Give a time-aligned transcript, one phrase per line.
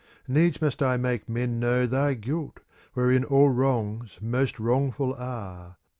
[0.27, 2.61] Needs must I make men know Thy guilt,
[2.93, 5.77] wherein all wrongs most wrong ful are.